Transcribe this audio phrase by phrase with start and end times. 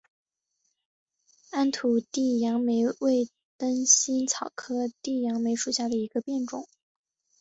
[1.51, 6.67] 安图地杨梅为灯心草科地杨梅属下的一个变种。